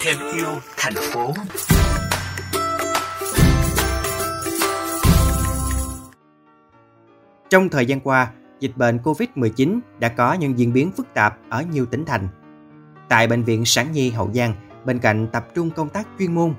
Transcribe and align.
Thêm 0.00 0.16
yêu 0.36 0.46
thành 0.76 0.94
phố 0.94 1.32
Trong 7.50 7.68
thời 7.68 7.86
gian 7.86 8.00
qua, 8.00 8.30
dịch 8.60 8.76
bệnh 8.76 8.98
COVID-19 8.98 9.80
đã 9.98 10.08
có 10.08 10.32
những 10.32 10.58
diễn 10.58 10.72
biến 10.72 10.90
phức 10.96 11.14
tạp 11.14 11.38
ở 11.48 11.64
nhiều 11.72 11.86
tỉnh 11.86 12.04
thành. 12.04 12.28
Tại 13.08 13.26
Bệnh 13.26 13.42
viện 13.42 13.64
Sản 13.64 13.92
Nhi 13.92 14.10
Hậu 14.10 14.30
Giang, 14.34 14.54
bên 14.84 14.98
cạnh 14.98 15.26
tập 15.32 15.46
trung 15.54 15.70
công 15.70 15.88
tác 15.88 16.08
chuyên 16.18 16.34
môn, 16.34 16.54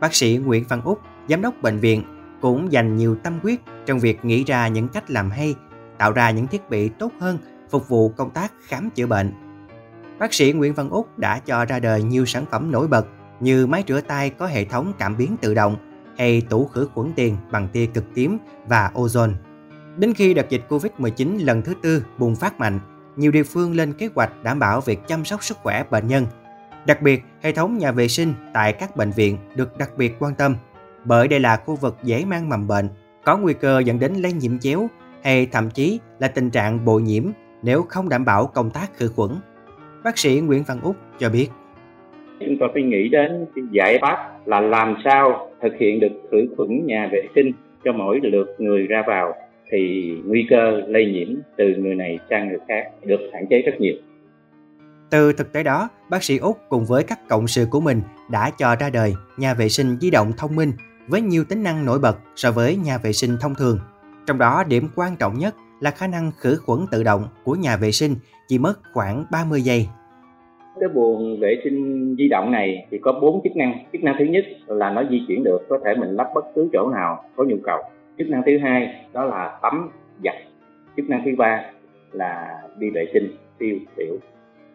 bác 0.00 0.14
sĩ 0.14 0.36
Nguyễn 0.44 0.64
Văn 0.68 0.82
Úc, 0.84 1.00
giám 1.28 1.42
đốc 1.42 1.54
bệnh 1.62 1.78
viện, 1.78 2.02
cũng 2.40 2.72
dành 2.72 2.96
nhiều 2.96 3.16
tâm 3.22 3.38
huyết 3.42 3.60
trong 3.86 3.98
việc 3.98 4.24
nghĩ 4.24 4.44
ra 4.44 4.68
những 4.68 4.88
cách 4.88 5.10
làm 5.10 5.30
hay, 5.30 5.54
tạo 5.98 6.12
ra 6.12 6.30
những 6.30 6.46
thiết 6.46 6.70
bị 6.70 6.88
tốt 6.88 7.12
hơn 7.20 7.38
phục 7.70 7.88
vụ 7.88 8.08
công 8.08 8.30
tác 8.30 8.52
khám 8.66 8.90
chữa 8.90 9.06
bệnh. 9.06 9.32
Bác 10.18 10.34
sĩ 10.34 10.52
Nguyễn 10.52 10.74
Văn 10.74 10.90
Úc 10.90 11.18
đã 11.18 11.38
cho 11.38 11.64
ra 11.64 11.78
đời 11.78 12.02
nhiều 12.02 12.26
sản 12.26 12.44
phẩm 12.50 12.72
nổi 12.72 12.88
bật 12.88 13.06
như 13.40 13.66
máy 13.66 13.84
rửa 13.88 14.00
tay 14.00 14.30
có 14.30 14.46
hệ 14.46 14.64
thống 14.64 14.92
cảm 14.98 15.16
biến 15.16 15.36
tự 15.40 15.54
động 15.54 15.76
hay 16.18 16.40
tủ 16.40 16.66
khử 16.66 16.88
khuẩn 16.94 17.12
tiền 17.16 17.36
bằng 17.50 17.68
tia 17.72 17.86
cực 17.86 18.04
tím 18.14 18.38
và 18.68 18.90
ozone. 18.94 19.32
Đến 19.96 20.14
khi 20.14 20.34
đợt 20.34 20.50
dịch 20.50 20.62
Covid-19 20.68 21.44
lần 21.44 21.62
thứ 21.62 21.74
tư 21.82 22.04
bùng 22.18 22.36
phát 22.36 22.60
mạnh, 22.60 22.80
nhiều 23.16 23.32
địa 23.32 23.42
phương 23.42 23.76
lên 23.76 23.92
kế 23.92 24.08
hoạch 24.14 24.42
đảm 24.42 24.58
bảo 24.58 24.80
việc 24.80 25.08
chăm 25.08 25.24
sóc 25.24 25.44
sức 25.44 25.56
khỏe 25.62 25.84
bệnh 25.90 26.08
nhân. 26.08 26.26
Đặc 26.86 27.02
biệt, 27.02 27.22
hệ 27.42 27.52
thống 27.52 27.78
nhà 27.78 27.92
vệ 27.92 28.08
sinh 28.08 28.34
tại 28.54 28.72
các 28.72 28.96
bệnh 28.96 29.10
viện 29.10 29.38
được 29.54 29.78
đặc 29.78 29.90
biệt 29.96 30.16
quan 30.18 30.34
tâm, 30.34 30.56
bởi 31.04 31.28
đây 31.28 31.40
là 31.40 31.56
khu 31.56 31.76
vực 31.76 31.96
dễ 32.02 32.24
mang 32.24 32.48
mầm 32.48 32.66
bệnh, 32.66 32.88
có 33.24 33.36
nguy 33.36 33.54
cơ 33.54 33.78
dẫn 33.78 33.98
đến 33.98 34.14
lây 34.14 34.32
nhiễm 34.32 34.58
chéo 34.58 34.88
hay 35.24 35.46
thậm 35.46 35.70
chí 35.70 36.00
là 36.18 36.28
tình 36.28 36.50
trạng 36.50 36.84
bội 36.84 37.02
nhiễm 37.02 37.24
nếu 37.62 37.82
không 37.82 38.08
đảm 38.08 38.24
bảo 38.24 38.46
công 38.46 38.70
tác 38.70 38.94
khử 38.94 39.08
khuẩn. 39.08 39.30
Bác 40.04 40.18
sĩ 40.18 40.40
Nguyễn 40.40 40.62
Văn 40.66 40.80
Úc 40.82 40.96
cho 41.18 41.30
biết. 41.30 41.48
Chúng 42.40 42.56
tôi 42.60 42.68
phải 42.74 42.82
nghĩ 42.82 43.08
đến 43.08 43.46
cái 43.54 43.64
giải 43.70 43.98
pháp 44.02 44.46
là 44.46 44.60
làm 44.60 44.96
sao 45.04 45.50
thực 45.62 45.72
hiện 45.78 46.00
được 46.00 46.12
khử 46.30 46.46
khuẩn 46.56 46.86
nhà 46.86 47.08
vệ 47.12 47.22
sinh 47.34 47.52
cho 47.84 47.92
mỗi 47.92 48.20
lượt 48.22 48.46
người 48.58 48.86
ra 48.86 49.02
vào 49.06 49.34
thì 49.70 50.12
nguy 50.24 50.46
cơ 50.50 50.80
lây 50.86 51.06
nhiễm 51.06 51.28
từ 51.56 51.64
người 51.78 51.94
này 51.94 52.18
sang 52.30 52.48
người 52.48 52.58
khác 52.68 52.84
được 53.04 53.20
hạn 53.32 53.46
chế 53.50 53.62
rất 53.62 53.80
nhiều. 53.80 53.94
Từ 55.10 55.32
thực 55.32 55.52
tế 55.52 55.62
đó, 55.62 55.88
bác 56.10 56.22
sĩ 56.22 56.38
Úc 56.38 56.58
cùng 56.68 56.84
với 56.84 57.02
các 57.02 57.28
cộng 57.28 57.48
sự 57.48 57.66
của 57.70 57.80
mình 57.80 58.00
đã 58.30 58.50
cho 58.58 58.76
ra 58.76 58.90
đời 58.90 59.14
nhà 59.36 59.54
vệ 59.54 59.68
sinh 59.68 59.96
di 60.00 60.10
động 60.10 60.32
thông 60.36 60.56
minh 60.56 60.72
với 61.08 61.20
nhiều 61.20 61.44
tính 61.44 61.62
năng 61.62 61.84
nổi 61.84 61.98
bật 61.98 62.18
so 62.36 62.52
với 62.52 62.76
nhà 62.76 62.98
vệ 62.98 63.12
sinh 63.12 63.36
thông 63.40 63.54
thường. 63.54 63.78
Trong 64.26 64.38
đó, 64.38 64.64
điểm 64.68 64.88
quan 64.94 65.16
trọng 65.16 65.38
nhất 65.38 65.54
là 65.80 65.90
khả 65.90 66.06
năng 66.06 66.30
khử 66.36 66.56
khuẩn 66.66 66.78
tự 66.92 67.02
động 67.02 67.22
của 67.44 67.54
nhà 67.54 67.76
vệ 67.76 67.92
sinh 67.92 68.14
chỉ 68.48 68.58
mất 68.58 68.74
khoảng 68.92 69.24
30 69.32 69.60
giây. 69.60 69.86
Cái 70.80 70.88
buồng 70.88 71.40
vệ 71.40 71.60
sinh 71.64 72.14
di 72.18 72.28
động 72.28 72.50
này 72.50 72.86
thì 72.90 72.98
có 72.98 73.12
bốn 73.12 73.40
chức 73.44 73.56
năng. 73.56 73.84
Chức 73.92 74.02
năng 74.02 74.14
thứ 74.18 74.24
nhất 74.24 74.44
là 74.66 74.90
nó 74.90 75.02
di 75.10 75.22
chuyển 75.28 75.44
được, 75.44 75.58
có 75.68 75.78
thể 75.84 75.94
mình 75.94 76.16
lắp 76.16 76.26
bất 76.34 76.44
cứ 76.54 76.68
chỗ 76.72 76.88
nào 76.88 77.24
có 77.36 77.44
nhu 77.44 77.56
cầu 77.64 77.78
chức 78.18 78.28
năng 78.28 78.42
thứ 78.46 78.58
hai 78.58 78.94
đó 79.12 79.24
là 79.24 79.58
tắm 79.62 79.90
giặt 80.24 80.34
chức 80.96 81.08
năng 81.08 81.22
thứ 81.24 81.30
ba 81.38 81.64
là 82.12 82.62
đi 82.78 82.90
vệ 82.90 83.06
sinh 83.12 83.36
tiêu 83.58 83.78
tiểu 83.96 84.18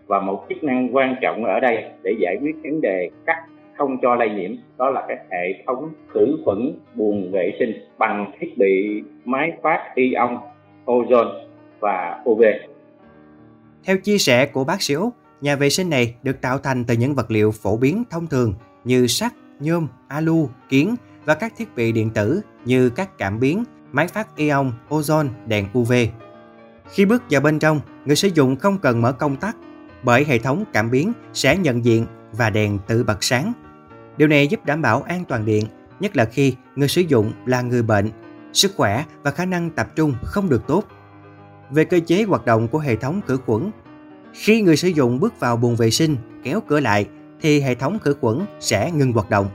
và 0.08 0.20
một 0.20 0.46
chức 0.50 0.64
năng 0.64 0.96
quan 0.96 1.16
trọng 1.22 1.46
ở 1.46 1.60
đây 1.60 1.84
để 2.04 2.12
giải 2.20 2.38
quyết 2.42 2.56
vấn 2.64 2.82
đề 2.82 3.10
cắt 3.26 3.46
không 3.78 3.98
cho 4.02 4.16
lây 4.16 4.30
nhiễm 4.30 4.52
đó 4.78 4.90
là 4.90 5.06
cái 5.08 5.18
hệ 5.32 5.64
thống 5.68 5.90
khử 6.08 6.38
khuẩn 6.46 6.74
buồng 6.96 7.32
vệ 7.32 7.52
sinh 7.60 7.74
bằng 7.98 8.32
thiết 8.40 8.58
bị 8.58 9.04
máy 9.26 9.52
phát 9.62 9.92
ion 9.96 10.38
ozone 10.86 11.48
và 11.80 12.22
UV. 12.30 12.42
Theo 13.84 13.98
chia 13.98 14.18
sẻ 14.18 14.46
của 14.46 14.64
bác 14.64 14.82
sĩ 14.82 14.94
Úc, 14.94 15.14
nhà 15.42 15.56
vệ 15.56 15.70
sinh 15.70 15.90
này 15.90 16.16
được 16.24 16.42
tạo 16.42 16.58
thành 16.58 16.86
từ 16.86 16.94
những 16.94 17.16
vật 17.16 17.32
liệu 17.32 17.52
phổ 17.52 17.78
biến 17.78 18.04
thông 18.10 18.28
thường 18.28 18.54
như 18.84 19.08
sắt, 19.08 19.34
nhôm, 19.60 19.88
alu, 20.08 20.50
kiến 20.70 20.96
và 21.26 21.36
các 21.36 21.54
thiết 21.58 21.76
bị 21.76 21.92
điện 21.92 22.10
tử 22.10 22.42
như 22.66 22.90
các 22.90 23.18
cảm 23.18 23.40
biến, 23.40 23.64
máy 23.92 24.08
phát 24.08 24.36
ion, 24.36 24.72
ozone, 24.90 25.28
đèn 25.46 25.68
UV. 25.80 25.94
Khi 26.90 27.06
bước 27.06 27.24
vào 27.30 27.42
bên 27.42 27.60
trong, 27.60 27.80
người 28.06 28.16
sử 28.16 28.28
dụng 28.28 28.56
không 28.56 28.78
cần 28.78 29.02
mở 29.02 29.12
công 29.12 29.36
tắc 29.36 29.56
bởi 30.04 30.26
hệ 30.26 30.38
thống 30.38 30.64
cảm 30.74 30.92
biến 30.92 31.12
sẽ 31.34 31.58
nhận 31.58 31.86
diện 31.86 32.06
và 32.32 32.50
đèn 32.50 32.80
tự 32.88 33.04
bật 33.04 33.24
sáng. 33.24 33.54
Điều 34.18 34.28
này 34.28 34.48
giúp 34.48 34.66
đảm 34.66 34.82
bảo 34.82 35.02
an 35.02 35.26
toàn 35.28 35.46
điện, 35.46 35.66
nhất 36.00 36.16
là 36.16 36.26
khi 36.26 36.56
người 36.76 36.88
sử 36.88 37.02
dụng 37.02 37.32
là 37.46 37.62
người 37.62 37.84
bệnh, 37.84 38.10
sức 38.54 38.72
khỏe 38.78 39.06
và 39.24 39.32
khả 39.32 39.46
năng 39.46 39.70
tập 39.70 39.88
trung 39.96 40.14
không 40.24 40.50
được 40.50 40.68
tốt. 40.68 40.84
Về 41.72 41.86
cơ 41.86 42.00
chế 42.08 42.24
hoạt 42.24 42.46
động 42.46 42.68
của 42.68 42.80
hệ 42.80 42.96
thống 42.96 43.22
khử 43.28 43.38
khuẩn, 43.46 43.72
khi 44.34 44.62
người 44.62 44.78
sử 44.78 44.88
dụng 44.88 45.20
bước 45.20 45.40
vào 45.40 45.58
buồng 45.58 45.76
vệ 45.76 45.92
sinh, 45.92 46.18
kéo 46.44 46.62
cửa 46.68 46.80
lại 46.80 47.08
thì 47.42 47.62
hệ 47.62 47.76
thống 47.76 48.00
khử 48.00 48.16
khuẩn 48.22 48.40
sẽ 48.60 48.92
ngừng 48.92 49.12
hoạt 49.12 49.30
động. 49.30 49.50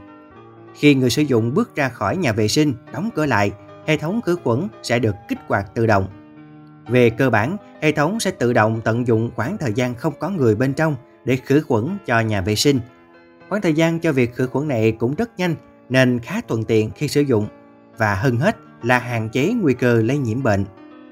Khi 0.74 0.94
người 0.94 1.10
sử 1.10 1.22
dụng 1.22 1.54
bước 1.54 1.76
ra 1.76 1.88
khỏi 1.88 2.16
nhà 2.16 2.32
vệ 2.32 2.48
sinh, 2.48 2.74
đóng 2.92 3.10
cửa 3.14 3.26
lại, 3.26 3.52
hệ 3.86 3.96
thống 3.96 4.20
khử 4.22 4.36
khuẩn 4.44 4.68
sẽ 4.82 4.98
được 4.98 5.14
kích 5.28 5.38
hoạt 5.46 5.74
tự 5.74 5.86
động. 5.86 6.06
Về 6.88 7.10
cơ 7.10 7.30
bản, 7.30 7.56
hệ 7.82 7.92
thống 7.92 8.20
sẽ 8.20 8.30
tự 8.30 8.52
động 8.52 8.80
tận 8.84 9.06
dụng 9.06 9.30
khoảng 9.36 9.58
thời 9.58 9.72
gian 9.72 9.94
không 9.94 10.14
có 10.18 10.30
người 10.30 10.54
bên 10.54 10.72
trong 10.74 10.96
để 11.24 11.36
khử 11.36 11.60
khuẩn 11.60 11.98
cho 12.06 12.20
nhà 12.20 12.40
vệ 12.40 12.54
sinh. 12.54 12.80
Khoảng 13.48 13.62
thời 13.62 13.72
gian 13.72 14.00
cho 14.00 14.12
việc 14.12 14.34
khử 14.34 14.46
khuẩn 14.46 14.68
này 14.68 14.92
cũng 14.92 15.14
rất 15.14 15.38
nhanh 15.38 15.54
nên 15.88 16.18
khá 16.18 16.40
thuận 16.48 16.64
tiện 16.64 16.90
khi 16.90 17.08
sử 17.08 17.20
dụng 17.20 17.46
và 17.98 18.14
hơn 18.14 18.36
hết 18.36 18.56
là 18.86 18.98
hạn 18.98 19.28
chế 19.28 19.52
nguy 19.52 19.74
cơ 19.74 20.02
lây 20.02 20.18
nhiễm 20.18 20.42
bệnh. 20.42 20.64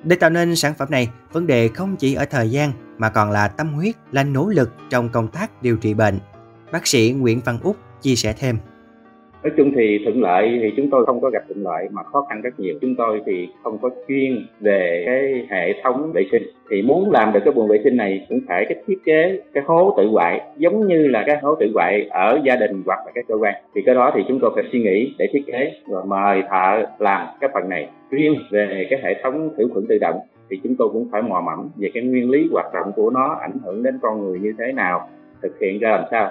Để 0.05 0.17
tạo 0.17 0.31
nên 0.31 0.57
sản 0.57 0.75
phẩm 0.79 0.91
này, 0.91 1.11
vấn 1.33 1.47
đề 1.47 1.69
không 1.69 1.97
chỉ 1.97 2.15
ở 2.15 2.25
thời 2.25 2.51
gian 2.51 2.73
mà 2.99 3.09
còn 3.09 3.31
là 3.31 3.49
tâm 3.49 3.75
huyết, 3.75 3.95
là 4.13 4.25
nỗ 4.25 4.49
lực 4.49 4.71
trong 4.91 5.09
công 5.09 5.29
tác 5.29 5.63
điều 5.63 5.77
trị 5.77 5.95
bệnh. 5.95 6.19
Bác 6.73 6.87
sĩ 6.87 7.11
Nguyễn 7.11 7.41
Văn 7.45 7.59
Úc 7.63 7.77
chia 8.03 8.17
sẻ 8.17 8.33
thêm 8.33 8.59
nói 9.45 9.53
chung 9.57 9.73
thì 9.77 10.01
thuận 10.05 10.23
lợi 10.23 10.59
thì 10.63 10.73
chúng 10.77 10.91
tôi 10.91 11.07
không 11.07 11.21
có 11.21 11.31
gặp 11.31 11.43
thuận 11.49 11.65
lợi 11.65 11.89
mà 11.93 12.03
khó 12.03 12.27
khăn 12.29 12.43
rất 12.43 12.61
nhiều. 12.61 12.75
Chúng 12.81 12.95
tôi 12.95 13.21
thì 13.27 13.49
không 13.63 13.79
có 13.79 13.91
chuyên 14.09 14.47
về 14.61 15.03
cái 15.07 15.47
hệ 15.51 15.83
thống 15.83 16.13
vệ 16.13 16.25
sinh. 16.33 16.43
Thì 16.71 16.83
muốn 16.83 17.11
làm 17.11 17.33
được 17.33 17.41
cái 17.45 17.55
buồng 17.55 17.69
vệ 17.69 17.81
sinh 17.85 17.97
này 17.97 18.27
cũng 18.29 18.41
phải 18.49 18.67
cái 18.69 18.83
thiết 18.87 18.99
kế, 19.05 19.41
cái 19.55 19.65
hố 19.67 19.95
tự 19.97 20.07
hoại 20.07 20.41
giống 20.57 20.87
như 20.87 21.07
là 21.07 21.25
cái 21.27 21.37
hố 21.43 21.55
tự 21.61 21.67
hoại 21.75 22.09
ở 22.11 22.41
gia 22.45 22.57
đình 22.57 22.83
hoặc 22.87 22.99
là 23.07 23.13
các 23.15 23.25
cơ 23.29 23.35
quan. 23.35 23.55
Thì 23.75 23.83
cái 23.87 23.95
đó 23.95 24.13
thì 24.15 24.23
chúng 24.29 24.39
tôi 24.41 24.51
phải 24.55 24.65
suy 24.73 24.83
nghĩ 24.83 25.15
để 25.19 25.29
thiết 25.33 25.43
kế 25.47 25.73
rồi 25.89 26.03
mời 26.07 26.43
thợ 26.51 26.87
làm 26.99 27.27
cái 27.41 27.51
phần 27.55 27.69
này. 27.69 27.89
Riêng 28.11 28.35
về 28.51 28.87
cái 28.91 29.01
hệ 29.03 29.21
thống 29.23 29.51
khử 29.57 29.69
khuẩn 29.73 29.87
tự 29.89 29.99
động 29.99 30.17
thì 30.51 30.61
chúng 30.65 30.75
tôi 30.79 30.89
cũng 30.93 31.09
phải 31.13 31.23
mò 31.23 31.41
mẫm 31.41 31.71
về 31.77 31.91
cái 31.95 32.03
nguyên 32.03 32.31
lý 32.31 32.49
hoạt 32.53 32.75
động 32.75 32.93
của 32.97 33.11
nó, 33.11 33.39
ảnh 33.41 33.59
hưởng 33.65 33.83
đến 33.83 33.99
con 34.03 34.25
người 34.25 34.39
như 34.39 34.53
thế 34.59 34.73
nào, 34.73 35.09
thực 35.43 35.61
hiện 35.61 35.79
ra 35.79 35.91
làm 35.91 36.05
sao 36.11 36.31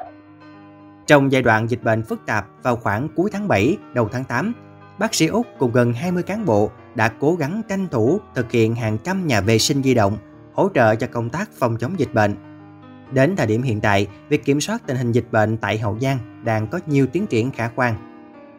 trong 1.08 1.32
giai 1.32 1.42
đoạn 1.42 1.70
dịch 1.70 1.84
bệnh 1.84 2.04
phức 2.04 2.26
tạp 2.26 2.48
vào 2.64 2.76
khoảng 2.76 3.08
cuối 3.16 3.30
tháng 3.34 3.48
7, 3.48 3.78
đầu 3.94 4.10
tháng 4.12 4.24
8, 4.24 4.54
bác 5.00 5.16
sĩ 5.16 5.28
Úc 5.28 5.48
cùng 5.60 5.72
gần 5.72 5.94
20 5.94 6.24
cán 6.24 6.46
bộ 6.46 6.72
đã 6.96 7.08
cố 7.20 7.36
gắng 7.36 7.62
tranh 7.70 7.88
thủ 7.92 8.20
thực 8.36 8.52
hiện 8.52 8.76
hàng 8.76 8.98
trăm 9.04 9.28
nhà 9.28 9.42
vệ 9.42 9.58
sinh 9.58 9.84
di 9.84 9.94
động, 9.94 10.18
hỗ 10.54 10.70
trợ 10.74 10.96
cho 10.96 11.08
công 11.08 11.30
tác 11.30 11.50
phòng 11.54 11.78
chống 11.78 12.00
dịch 12.00 12.14
bệnh. 12.14 12.36
Đến 13.12 13.36
thời 13.36 13.48
điểm 13.48 13.62
hiện 13.62 13.82
tại, 13.82 14.08
việc 14.30 14.46
kiểm 14.46 14.62
soát 14.62 14.82
tình 14.88 14.98
hình 14.98 15.12
dịch 15.12 15.32
bệnh 15.32 15.58
tại 15.58 15.78
Hậu 15.78 16.00
Giang 16.00 16.44
đang 16.44 16.68
có 16.68 16.80
nhiều 16.88 17.08
tiến 17.08 17.28
triển 17.28 17.52
khả 17.52 17.68
quan. 17.76 17.96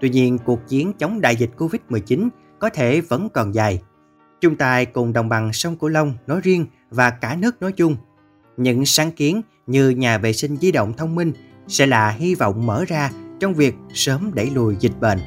Tuy 0.00 0.08
nhiên, 0.08 0.38
cuộc 0.38 0.68
chiến 0.68 0.92
chống 0.92 1.20
đại 1.20 1.36
dịch 1.36 1.50
Covid-19 1.58 2.28
có 2.58 2.70
thể 2.70 3.00
vẫn 3.00 3.28
còn 3.28 3.54
dài. 3.54 3.82
Chúng 4.40 4.56
ta 4.56 4.84
cùng 4.84 5.12
đồng 5.12 5.28
bằng 5.28 5.52
sông 5.52 5.76
Cửu 5.76 5.90
Long 5.90 6.14
nói 6.26 6.40
riêng 6.42 6.66
và 6.90 7.10
cả 7.10 7.36
nước 7.40 7.62
nói 7.62 7.72
chung. 7.72 7.96
Những 8.56 8.86
sáng 8.86 9.10
kiến 9.10 9.42
như 9.66 9.90
nhà 9.90 10.18
vệ 10.18 10.32
sinh 10.32 10.56
di 10.56 10.72
động 10.72 10.92
thông 10.92 11.14
minh 11.14 11.32
sẽ 11.68 11.86
là 11.86 12.10
hy 12.10 12.34
vọng 12.34 12.66
mở 12.66 12.84
ra 12.88 13.10
trong 13.40 13.54
việc 13.54 13.74
sớm 13.94 14.30
đẩy 14.34 14.50
lùi 14.50 14.76
dịch 14.80 15.00
bệnh. 15.00 15.18